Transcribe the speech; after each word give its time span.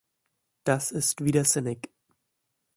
Das 0.63 0.89
ist 0.91 1.21
widersinnig. 1.23 1.91